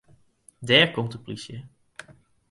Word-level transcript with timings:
Dêr 0.67 0.87
komt 0.95 1.11
de 1.13 1.19
plysje. 1.23 1.57